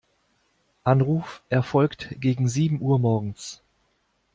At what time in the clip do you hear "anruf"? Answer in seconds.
0.83-1.43